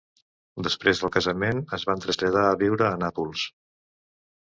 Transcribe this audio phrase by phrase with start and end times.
[0.67, 3.49] Després del casament es van traslladar a viure a Nàpols.